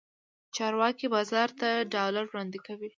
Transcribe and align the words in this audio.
چارواکي 0.55 1.07
بازار 1.15 1.49
ته 1.59 1.69
ډالر 1.93 2.23
وړاندې 2.27 2.59
کوي. 2.65 2.89